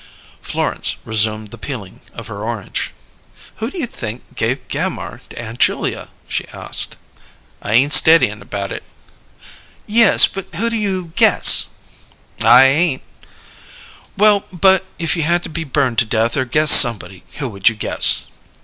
Florence 0.41 0.95
resumed 1.05 1.51
the 1.51 1.59
peeling 1.59 2.01
of 2.15 2.25
her 2.25 2.43
orange. 2.43 2.91
"Who 3.57 3.69
do 3.69 3.77
you 3.77 3.85
think 3.85 4.33
gave 4.33 4.67
Gammire 4.67 5.21
to 5.29 5.39
Aunt 5.39 5.59
Julia?" 5.59 6.09
she 6.27 6.47
asked. 6.47 6.95
"I 7.61 7.73
ain't 7.73 7.93
stedyin' 7.93 8.41
about 8.41 8.71
it." 8.71 8.81
"Yes, 9.85 10.25
but 10.25 10.55
who 10.55 10.71
do 10.71 10.75
you 10.75 11.13
guess?" 11.15 11.67
"I 12.41 12.65
ain't" 12.65 13.03
"Well, 14.17 14.43
but 14.51 14.85
if 14.97 15.15
you 15.15 15.21
had 15.21 15.43
to 15.43 15.49
be 15.49 15.63
burned 15.63 15.99
to 15.99 16.05
death 16.05 16.35
or 16.35 16.45
guess 16.45 16.71
somebody, 16.71 17.23
who 17.35 17.47
would 17.49 17.69
you 17.69 17.75
guess?" 17.75 18.23